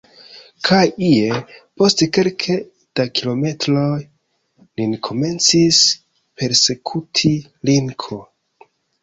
[0.67, 0.77] Kaj
[1.07, 1.35] ie,
[1.81, 2.55] post kelke
[2.99, 3.99] da kilometroj,
[4.83, 5.83] nin komencis
[6.41, 7.33] persekuti
[7.71, 8.21] linko.